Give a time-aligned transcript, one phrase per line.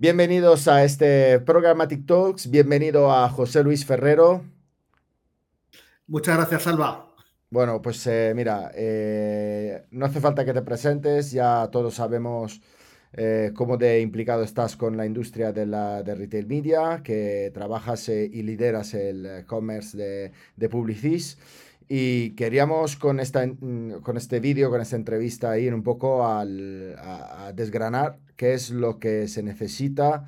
[0.00, 2.48] Bienvenidos a este Programmatic Talks.
[2.48, 4.42] Bienvenido a José Luis Ferrero.
[6.06, 7.14] Muchas gracias, Salva.
[7.50, 12.62] Bueno, pues eh, mira, eh, no hace falta que te presentes, ya todos sabemos
[13.12, 18.08] eh, cómo de implicado estás con la industria de la de retail media, que trabajas
[18.08, 21.36] y lideras el commerce de, de Publicis.
[21.92, 26.94] Y queríamos con, esta, mm, con este vídeo, con esta entrevista, ir un poco al,
[26.96, 30.24] a, desgranar qué es lo que se necesita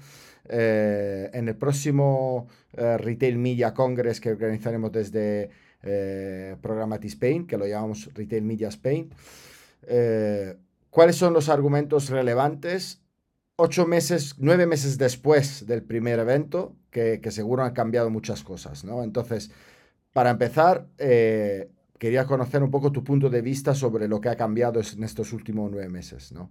[0.48, 5.50] eh, en el próximo eh, Retail Media Congress que organizaremos desde
[5.84, 9.10] eh, Programmatic Spain, que lo llamamos Retail Media Spain.
[9.86, 10.56] Eh,
[10.90, 13.02] ¿Cuáles son los argumentos relevantes?
[13.54, 18.82] Ocho meses, nueve meses después del primer evento, que, que seguro han cambiado muchas cosas,
[18.82, 19.04] ¿no?
[19.04, 19.52] Entonces,
[20.12, 24.36] para empezar, eh, quería conocer un poco tu punto de vista sobre lo que ha
[24.36, 26.50] cambiado en estos últimos nueve meses, ¿no?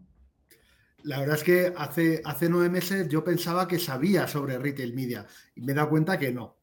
[1.04, 5.26] La verdad es que hace, hace nueve meses yo pensaba que sabía sobre retail media
[5.56, 6.58] y me he dado cuenta que no.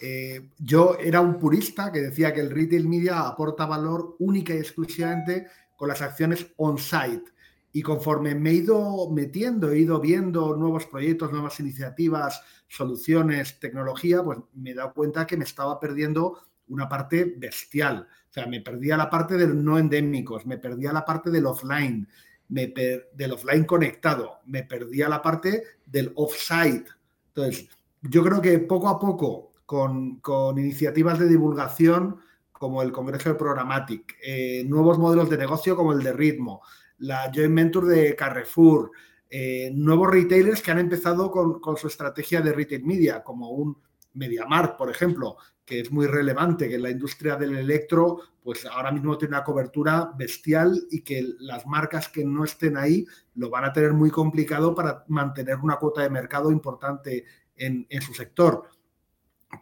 [0.00, 4.58] Eh, yo era un purista que decía que el retail media aporta valor única y
[4.58, 7.32] exclusivamente con las acciones on-site.
[7.78, 14.20] Y conforme me he ido metiendo, he ido viendo nuevos proyectos, nuevas iniciativas, soluciones, tecnología,
[14.20, 18.08] pues me he dado cuenta que me estaba perdiendo una parte bestial.
[18.28, 22.08] O sea, me perdía la parte de no endémicos, me perdía la parte del offline,
[22.48, 22.74] me
[23.14, 26.86] del offline conectado, me perdía la parte del offsite.
[27.28, 27.68] Entonces,
[28.02, 30.20] yo creo que poco a poco, con,
[30.58, 32.16] iniciativas de divulgación
[32.50, 36.60] como el Congreso de Programmatic, eh, nuevos modelos de negocio como el de Ritmo,
[36.98, 38.90] la joint venture de Carrefour,
[39.30, 43.76] eh, nuevos retailers que han empezado con, su estrategia de retail media, como un
[44.14, 49.18] MediaMarkt, por ejemplo, que es muy relevante, que la industria del electro, pues ahora mismo
[49.18, 53.72] tiene una cobertura bestial y que las marcas que no estén ahí lo van a
[53.72, 58.70] tener muy complicado para mantener una cuota de mercado importante en, en su sector.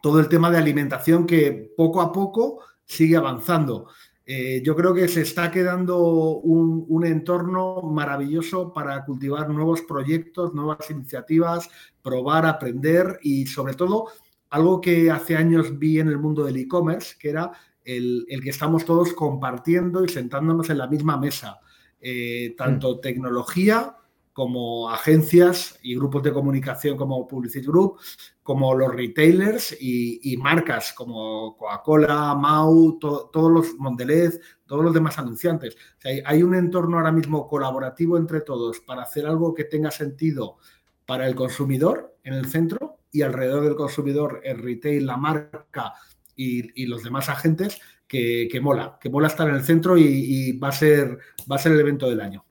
[0.01, 3.89] Todo el tema de alimentación que poco a poco sigue avanzando.
[4.29, 6.01] Eh, yo creo que se está quedando
[6.41, 11.71] un, entorno maravilloso para cultivar nuevos proyectos, nuevas iniciativas,
[12.03, 14.09] probar, aprender y sobre todo
[14.51, 17.53] algo que hace años vi en el mundo del e-commerce, que era
[17.85, 21.61] el, que estamos todos compartiendo y sentándonos en la misma mesa.
[22.01, 23.01] Eh, tanto mm.
[23.01, 23.97] tecnología
[24.37, 27.97] como agencias y grupos de comunicación como Publicity Group,
[28.43, 35.79] como los retailers y, marcas como Coca-Cola, Mau, todos los Mondelez, todos los demás anunciantes.
[36.27, 40.59] hay, un entorno ahora mismo colaborativo entre todos para hacer algo que tenga sentido
[41.07, 45.95] para el consumidor en el centro y alrededor del consumidor el retail, la marca
[46.37, 50.69] y, los demás agentes que, mola, que mola estar en el centro y, y va,
[50.69, 51.21] a ser,
[51.51, 52.46] va a ser el evento del año.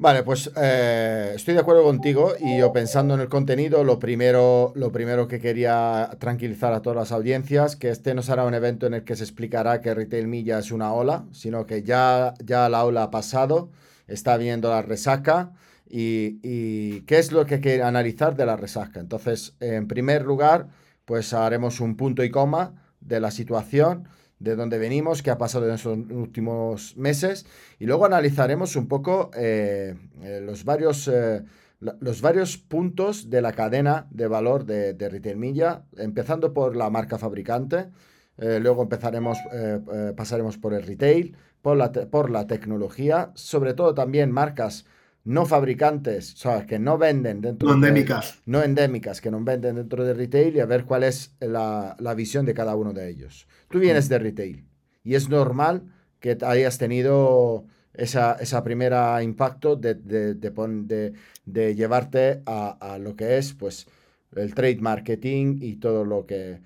[0.00, 4.72] Vale, pues eh, estoy de acuerdo contigo y yo pensando en el contenido, lo primero,
[4.74, 8.86] lo primero que quería tranquilizar a todas las audiencias, que este no será un evento
[8.86, 12.70] en el que se explicará que Retail Milla es una ola, sino que ya, ya
[12.70, 13.72] la ola ha pasado,
[14.06, 15.52] está viendo la resaca
[15.86, 19.00] y, y qué es lo que hay que analizar de la resaca.
[19.00, 20.68] Entonces, en primer lugar,
[21.04, 24.08] pues haremos un punto y coma de la situación
[24.40, 27.46] de dónde venimos, qué ha pasado en estos últimos meses
[27.78, 31.44] y luego analizaremos un poco eh, eh, los, varios, eh,
[31.78, 36.90] los varios puntos de la cadena de valor de, de Retail Media, empezando por la
[36.90, 37.90] marca fabricante,
[38.38, 39.36] luego empezaremos,
[40.16, 44.86] pasaremos por el retail, por la, por la tecnología, sobre todo también marcas
[45.24, 48.40] no fabricantes, o sea, que no venden dentro no endémicas.
[48.46, 52.14] no endémicas, que no venden dentro de retail y a ver cuál es la, la
[52.14, 53.46] visión de cada uno de ellos.
[53.68, 54.64] Tú vienes de retail
[55.04, 55.82] y es normal
[56.20, 61.12] que hayas tenido esa, esa primera impacto de, de, de,
[61.44, 63.86] de llevarte a, a, lo que es pues
[64.36, 66.60] el trade marketing y todo lo que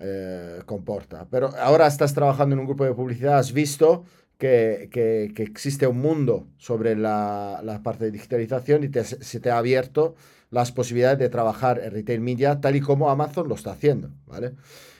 [0.00, 1.26] eh, comporta.
[1.30, 4.04] Pero ahora estás trabajando en un grupo de publicidad, has visto
[4.38, 9.40] que, que, que existe un mundo sobre la, la parte de digitalización y te, se
[9.40, 10.14] te ha abierto
[10.50, 14.52] las posibilidades de trabajar en retail media tal y como Amazon lo está haciendo, ¿vale?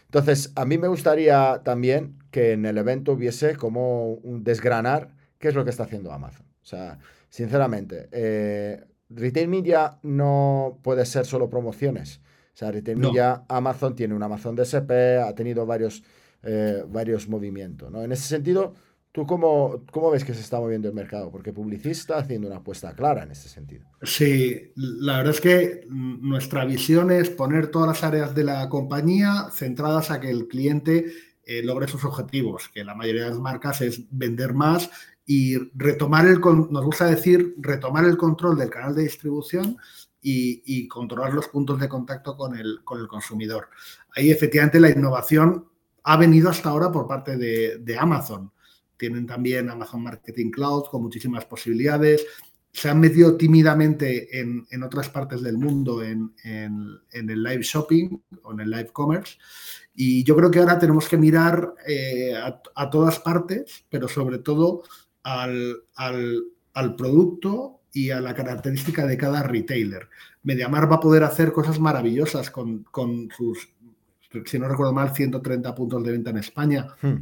[0.04, 5.48] Entonces, a mí me gustaría también que en el evento hubiese como un desgranar qué
[5.48, 6.46] es lo que está haciendo Amazon.
[6.62, 6.98] O sea,
[7.28, 12.20] sinceramente, eh, Retail Media no puede ser solo promociones.
[12.54, 14.90] O sea, Retail Media, Amazon tiene un Amazon DSP,
[15.22, 16.02] ha tenido varios,
[16.42, 17.90] eh, varios movimientos.
[17.90, 18.02] ¿no?
[18.02, 18.74] En ese sentido,
[19.16, 21.30] ¿Tú cómo, cómo, ves que se está moviendo el mercado?
[21.30, 23.86] Porque Publicista haciendo una apuesta clara en ese sentido.
[24.02, 29.48] Sí, la verdad es que nuestra visión es poner todas las áreas de la compañía
[29.50, 31.06] centradas a que el cliente
[31.46, 34.90] eh, logre sus objetivos, que la mayoría de las marcas es vender más
[35.24, 39.78] y retomar el, nos gusta decir, retomar el control del canal de distribución
[40.20, 43.70] y, controlar los puntos de contacto con el, con el consumidor.
[44.14, 45.70] Ahí efectivamente la innovación
[46.02, 48.52] ha venido hasta ahora por parte de, Amazon.
[48.96, 52.26] Tienen también Amazon Marketing Cloud con muchísimas posibilidades.
[52.72, 58.60] Se han metido tímidamente en, otras partes del mundo en, el live shopping o en
[58.60, 59.38] el live commerce.
[59.94, 64.82] Y yo creo que ahora tenemos que mirar eh, a, todas partes, pero sobre todo
[65.22, 70.08] al, al producto y a la característica de cada retailer.
[70.42, 72.84] Mediamar va a poder hacer cosas maravillosas con,
[73.34, 73.70] sus,
[74.44, 76.88] si no recuerdo mal, 130 puntos de venta en España.
[77.00, 77.16] Hmm.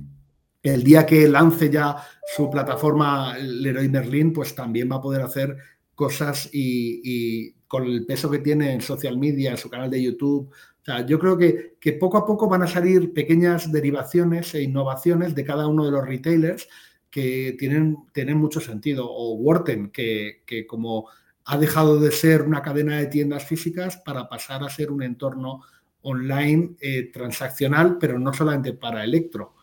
[0.64, 1.96] El día que lance ya
[2.34, 5.56] su plataforma Leroy Merlin, pues también va a poder hacer
[5.94, 10.50] cosas y, con el peso que tiene en social media, en su canal de YouTube.
[10.50, 14.62] O sea, yo creo que, que poco a poco van a salir pequeñas derivaciones e
[14.62, 16.67] innovaciones de cada uno de los retailers
[17.14, 17.96] que tienen,
[18.37, 19.06] mucho sentido.
[19.08, 21.08] O Worten, que, como
[21.44, 25.60] ha dejado de ser una cadena de tiendas físicas para pasar a ser un entorno
[26.02, 29.54] online eh, transaccional, pero no solamente para electro.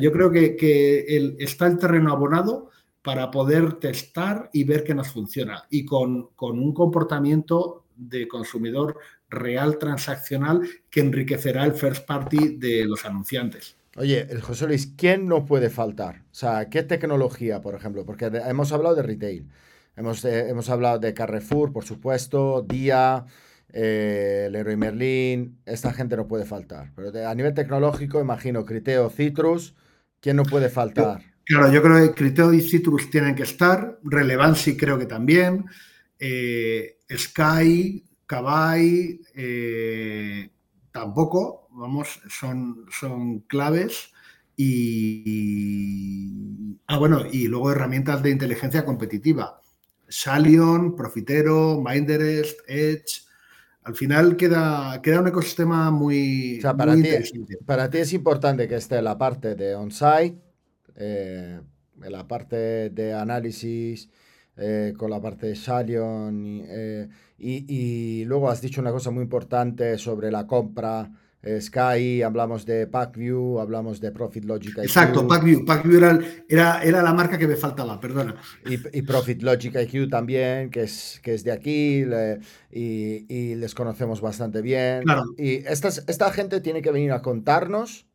[0.00, 2.70] Yo creo que, está el terreno abonado
[3.02, 8.98] para poder testar y ver que nos funciona y con, con un comportamiento de consumidor
[9.28, 13.76] real transaccional que enriquecerá el first party de los anunciantes.
[13.96, 16.22] Oye, el José Luis, ¿quién no puede faltar?
[16.30, 18.04] O sea, ¿qué tecnología, por ejemplo?
[18.04, 19.48] Porque hemos hablado de retail,
[19.96, 23.26] hemos, eh, hemos hablado de Carrefour, por supuesto, Día,
[23.72, 26.92] eh, Leroy Merlin, esta gente no puede faltar.
[26.94, 29.74] Pero a nivel tecnológico, imagino, Criteo, Citrus,
[30.20, 31.22] ¿quién no puede faltar?
[31.44, 35.64] Claro, yo creo que Criteo y Citrus tienen que estar, Relevancy creo que también,
[36.18, 39.20] eh, Sky, Kavai,
[40.92, 44.12] tampoco, vamos, son, son claves.
[44.56, 46.34] Y,
[46.86, 49.60] ah, bueno, y luego herramientas de inteligencia competitiva.
[50.08, 53.22] Salion, Profitero, Minderest, Edge.
[53.82, 57.08] Al final queda, queda un ecosistema muy, para, ti,
[57.64, 60.38] para ti es importante que esté la parte de on-site,
[60.96, 61.60] eh,
[61.96, 64.10] la parte de análisis,
[64.56, 66.62] eh, con la parte de Salion.
[66.66, 71.10] Eh, y, luego has dicho una cosa muy importante sobre la compra.
[71.42, 74.82] Sky, hablamos de PackView, hablamos de Profit Logic IQ.
[74.82, 75.64] Exacto, PackView.
[75.64, 75.96] PackView
[76.48, 78.34] era, era, la marca que me faltaba, perdona.
[78.66, 82.04] Y, Profit Logic IQ también, que es, que es de aquí
[82.70, 85.04] y, les conocemos bastante bien.
[85.38, 88.06] Y esta gente tiene que venir a contarnos.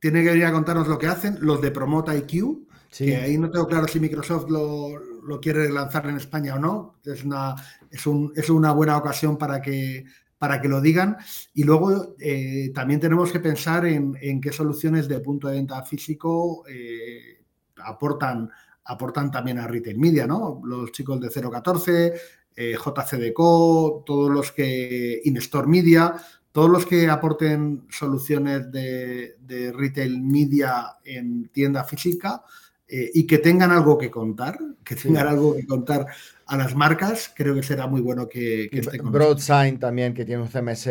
[0.00, 2.66] Tiene que venir a contarnos lo que hacen, los de Promote IQ,
[2.96, 7.00] que ahí no tengo claro si Microsoft lo, lo quiere lanzar en España o no.
[7.04, 7.54] Es una,
[7.90, 10.04] es, un, es una buena ocasión para que,
[10.38, 11.16] para que lo digan.
[11.54, 15.82] Y luego eh, también tenemos que pensar en, en, qué soluciones de punto de venta
[15.82, 17.44] físico eh,
[17.84, 18.50] aportan,
[18.84, 20.60] aportan también a Retail Media, ¿no?
[20.64, 22.14] Los chicos de 014,
[22.56, 26.14] eh, JCDCO, todos los que InStore Media,
[26.52, 32.42] todos los que aporten soluciones de, de Retail Media en tienda física
[32.88, 36.06] eh, y que tengan algo que contar, que tengan algo que contar
[36.46, 40.24] a las marcas, creo que será muy bueno que, que esté con Broadsign también, que
[40.24, 40.88] tiene un CMS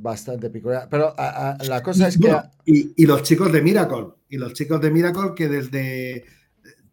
[0.00, 0.86] bastante peculiar.
[0.90, 2.34] Pero la cosa es que.
[2.66, 6.24] Y, los chicos de Miracle, y los chicos de Miracle que desde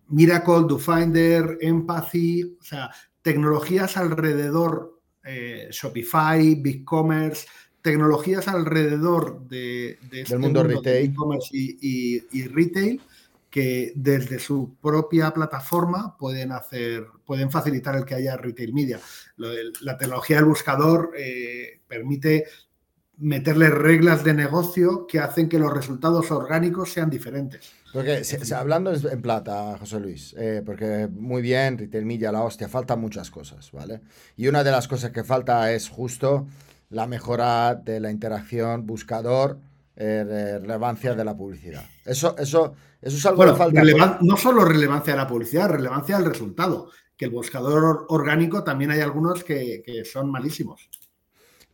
[0.08, 2.90] Miracle, DoFinder, Empathy, o sea,
[3.22, 7.48] tecnologías alrededor eh, Shopify, BigCommerce,
[7.82, 11.14] tecnologías alrededor de, este del mundo, retail
[11.52, 13.02] y, y retail
[13.50, 19.00] que desde su propia plataforma pueden hacer, pueden facilitar el que haya retail media.
[19.38, 22.46] La tecnología del buscador eh, permite
[23.18, 27.72] meterle reglas de negocio que hacen que los resultados orgánicos sean diferentes.
[27.92, 28.22] Porque
[28.56, 33.30] hablando en plata, José Luis, eh, porque muy bien, retail media, la hostia, faltan muchas
[33.30, 34.02] cosas, ¿vale?
[34.38, 36.48] Y una de las cosas que falta es justo
[36.90, 39.60] la mejora de la interacción buscador
[39.96, 41.84] eh, relevancia de la publicidad.
[42.06, 44.20] Eso, eso, eso es algo que falta.
[44.22, 46.90] no solo relevancia de la publicidad, relevancia del resultado.
[47.16, 50.90] Que el buscador orgánico también hay algunos que, son malísimos.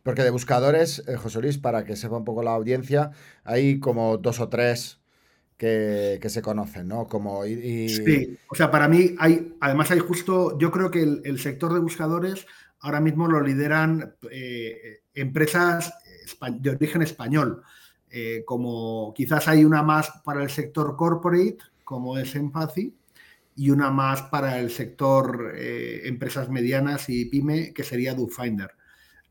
[0.02, 3.10] Porque de buscadores, eh, José Luis, para que sepa un poco la audiencia,
[3.44, 5.00] hay como dos o tres
[5.56, 7.06] que, se conocen, ¿no?
[7.06, 11.72] Como Sí, o sea, para mí hay, además hay justo, yo creo que el, sector
[11.72, 12.46] de buscadores
[12.80, 15.92] ahora mismo lo lideran eh, empresas
[16.60, 17.62] de origen español.
[18.10, 22.94] Eh, como quizás hay una más para el sector corporate, como es Empathy,
[23.56, 28.70] y una más para el sector eh, empresas medianas y pyme, que sería DoFinder.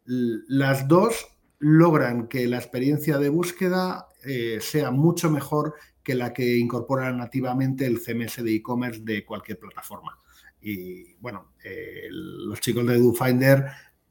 [0.05, 1.27] Las dos
[1.59, 7.85] logran que la experiencia de búsqueda eh, sea mucho mejor que la que incorpora nativamente
[7.85, 10.19] el CMS de e-commerce de cualquier plataforma.
[10.61, 11.53] Y bueno,
[12.09, 13.65] los chicos de DoFinder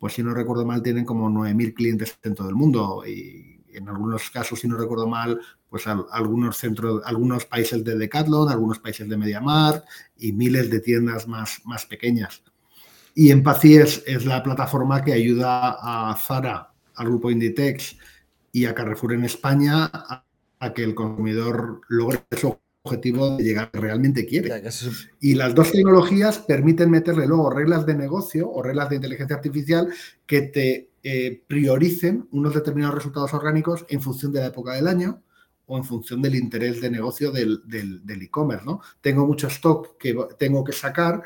[0.04, 3.88] pues si no recuerdo mal, tienen como 9.000 clientes en todo el mundo y en
[3.88, 9.08] algunos casos, si no recuerdo mal, pues algunos centros, algunos países de Decathlon, algunos países
[9.08, 9.84] de MediaMarkt
[10.18, 12.42] y miles de tiendas más, más pequeñas.
[13.14, 17.96] Y Empathy es, es la plataforma que ayuda a Zara, al grupo Inditex
[18.52, 20.24] y a Carrefour en España a,
[20.58, 24.62] a que el consumidor logre su objetivo de llegar que realmente quiere.
[25.20, 29.88] Y las dos tecnologías permiten meterle luego reglas de negocio o reglas de inteligencia artificial
[30.26, 35.22] que te eh, prioricen unos determinados resultados orgánicos en función de la época del año
[35.66, 37.62] o en función del interés de negocio del
[38.08, 38.64] e-commerce.
[38.66, 38.80] ¿no?
[39.00, 41.22] Tengo mucho stock que tengo que sacar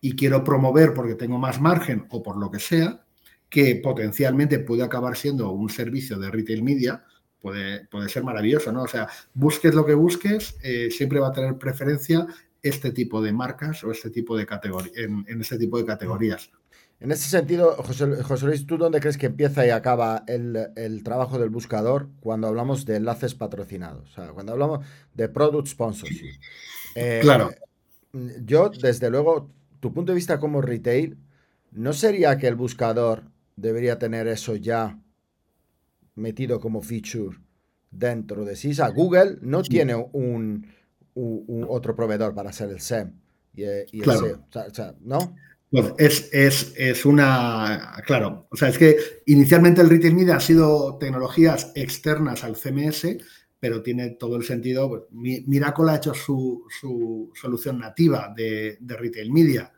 [0.00, 3.06] y quiero promover porque tengo más margen o por lo que sea,
[3.48, 7.04] que potencialmente puede acabar siendo un servicio de retail media
[7.44, 8.82] puede, ser maravilloso, ¿no?
[8.84, 12.26] O sea, busques lo que busques, eh, siempre va a tener preferencia
[12.62, 16.50] este tipo de marcas o este tipo de categorías, en, este tipo de categorías.
[17.04, 21.50] En ese sentido, José, Luis, ¿tú dónde crees que empieza y acaba el, trabajo del
[21.50, 24.10] buscador cuando hablamos de enlaces patrocinados?
[24.10, 26.30] O sea, cuando hablamos de product sponsorship.
[26.94, 27.50] Eh, claro.
[28.46, 31.18] Yo, desde luego, tu punto de vista como retail,
[31.72, 34.98] ¿no sería que el buscador debería tener eso ya
[36.14, 37.36] metido como feature
[37.90, 38.70] dentro de sí.
[38.70, 40.66] O sea, Google no tiene un,
[41.68, 43.12] otro proveedor para hacer el SEM
[43.52, 44.46] y, eh, el SEO.
[44.54, 45.36] O sea, ¿no?
[45.74, 48.00] Pues es, es, una.
[48.06, 53.18] Claro, o sea, es que inicialmente el Retail Media ha sido tecnologías externas al CMS,
[53.58, 54.88] pero tiene todo el sentido.
[54.88, 56.64] Pues, Miracle ha hecho su,
[57.34, 59.72] solución nativa de, Retail Media,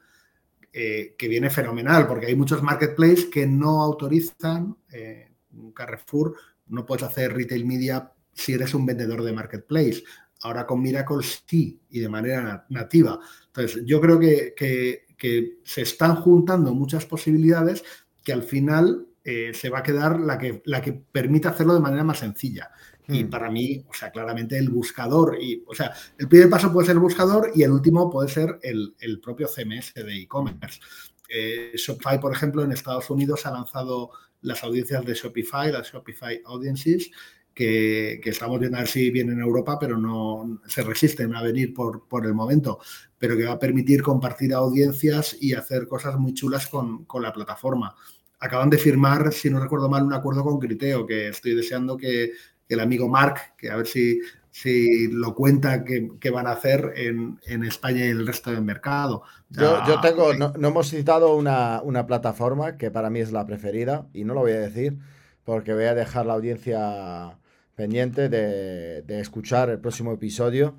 [0.70, 5.30] eh, que viene fenomenal, porque hay muchos marketplaces que no autorizan eh,
[5.74, 6.34] Carrefour
[6.66, 10.02] no puedes hacer retail media si eres un vendedor de marketplace.
[10.42, 13.18] Ahora con Miracle sí y de manera nativa.
[13.46, 17.84] Entonces, yo creo que, se están juntando muchas posibilidades
[18.22, 21.80] que al final eh, se va a quedar la que, la que permite hacerlo de
[21.80, 22.70] manera más sencilla.
[23.08, 23.30] Y hmm.
[23.30, 26.94] para mí, o sea, claramente el buscador, y, o sea, el primer paso puede ser
[26.94, 30.80] el buscador y el último puede ser el, propio CMS de e-commerce.
[31.28, 34.10] Eh, Shopify, por ejemplo, en Estados Unidos ha lanzado
[34.42, 37.10] las audiencias de Shopify, las Shopify Audiences,
[37.56, 41.72] que, estamos viendo a ver si vienen a Europa, pero no se resisten a venir
[41.72, 42.78] por, por, el momento,
[43.18, 47.96] pero que va a permitir compartir audiencias y hacer cosas muy chulas con, la plataforma.
[48.40, 52.32] Acaban de firmar, si no recuerdo mal, un acuerdo con Criteo, que estoy deseando que,
[52.68, 54.20] el amigo Mark, que a ver si,
[54.50, 59.22] si lo cuenta qué van a hacer en, España y el resto del mercado.
[59.48, 64.34] yo, tengo, no, hemos citado una, plataforma que para mí es la preferida y no
[64.34, 64.98] lo voy a decir
[65.44, 67.38] porque voy a dejar la audiencia
[67.76, 70.74] pendiente de, escuchar el próximo episodio.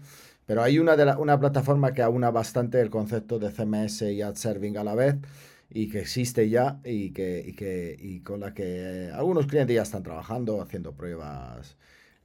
[0.46, 4.36] Pero hay una, de una plataforma que aúna bastante el concepto de CMS y ad
[4.36, 5.16] serving a la vez
[5.70, 10.04] y que existe ya y, que, que, y con la que algunos clientes ya están
[10.04, 11.77] trabajando, haciendo pruebas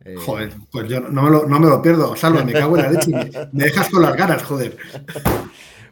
[0.04, 2.16] eh, joder, pues yo no me lo, no me lo pierdo.
[2.16, 3.12] Salva, me cago en la leche.
[3.52, 4.76] Me, dejas con las ganas, joder.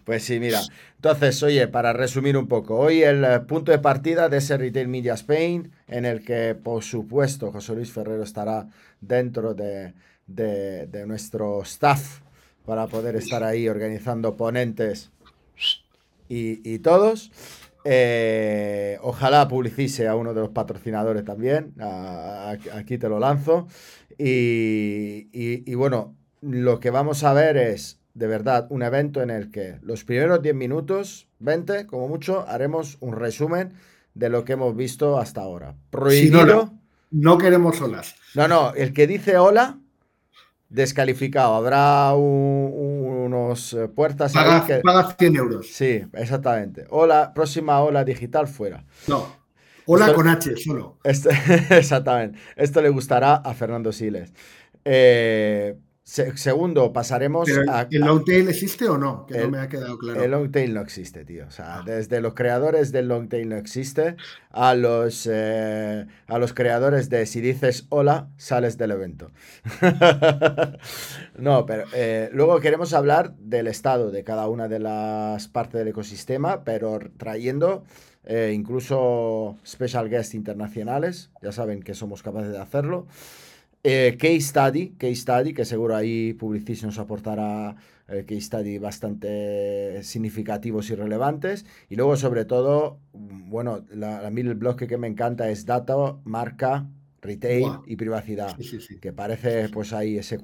[0.04, 0.60] Pues sí, mira.
[0.96, 4.88] Entonces, oye, para resumir un poco, hoy el eh, punto de partida de ese Retail
[4.88, 8.68] Media Spain, en el que, por supuesto, José Luis Ferrero estará
[9.00, 9.94] dentro de,
[11.06, 12.20] nuestro staff
[12.64, 15.10] para poder estar ahí organizando ponentes
[16.28, 17.32] y, todos.
[17.84, 21.74] Eh, ojalá publicise a uno de los patrocinadores también.
[22.72, 23.66] aquí te lo lanzo.
[24.18, 29.78] Y, bueno, lo que vamos a ver es, de verdad, un evento en el que
[29.82, 33.74] los primeros 10 minutos, 20 como mucho, haremos un resumen
[34.14, 35.76] de lo que hemos visto hasta ahora.
[35.90, 36.72] Prohibido.
[37.10, 38.16] no, queremos olas.
[38.34, 39.78] No, no, el que dice hola,
[40.70, 41.54] descalificado.
[41.54, 44.32] Habrá unos eh, puertas.
[44.32, 44.82] Paga, que...
[45.18, 45.66] 100 euros.
[45.70, 46.86] Sí, exactamente.
[46.90, 48.84] Hola, próxima ola digital fuera.
[49.06, 49.40] No.
[49.86, 50.98] Hola con H, solo.
[51.04, 52.38] exactamente.
[52.56, 54.32] Esto le gustará a Fernando Siles.
[54.84, 55.76] Eh,
[56.10, 57.86] segundo, pasaremos a.
[57.90, 59.26] ¿El long tail existe o no?
[59.26, 60.22] Que no me ha quedado claro.
[60.22, 61.46] El long tail no existe, tío.
[61.46, 64.16] O sea, desde los creadores del long tail no existe
[64.50, 69.30] a los, eh, a los creadores de si dices hola, sales del evento.
[71.38, 75.88] no, pero eh, luego queremos hablar del estado de cada una de las partes del
[75.88, 77.84] ecosistema, pero trayendo
[78.24, 83.06] eh, incluso special guests internacionales, ya saben que somos capaces de hacerlo.
[83.82, 87.74] Eh, case study, case study, que seguro ahí Publicis nos aportará
[88.08, 91.64] eh, case study bastante significativos y relevantes.
[91.88, 95.94] Y luego, sobre todo, bueno, la, la el bloque que me encanta es data,
[96.24, 96.86] marca,
[97.22, 98.54] retail y privacidad.
[99.00, 100.38] Que parece pues ahí ese,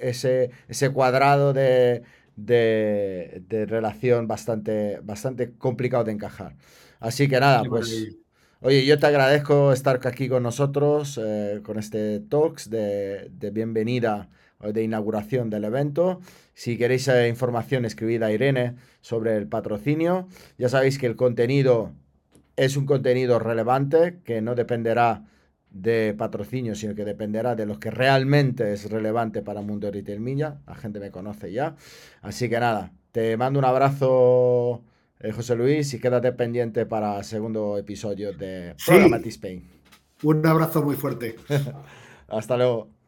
[0.00, 2.02] ese, ese cuadrado de,
[2.36, 6.56] de, relación bastante, bastante complicado de encajar.
[7.00, 8.16] Así que nada, pues...
[8.64, 14.28] Oye, yo te agradezco estar aquí con nosotros, eh, con este talks de, de bienvenida
[14.60, 16.20] de inauguración del evento.
[16.54, 20.28] Si queréis eh, información, escribid a Irene sobre el patrocinio.
[20.58, 21.90] Ya sabéis que el contenido
[22.54, 25.24] es un contenido relevante que no dependerá
[25.70, 30.60] de patrocinio, sino que dependerá de lo que realmente es relevante para mundo Retail Milla.
[30.68, 31.74] La gente me conoce ya.
[32.20, 34.84] Así que nada, te mando un abrazo,
[35.22, 39.62] eh, José Luis, y quédate pendiente para el segundo episodio de Programmatic Spain.
[40.22, 41.36] Un abrazo muy fuerte.
[42.28, 43.01] Hasta luego.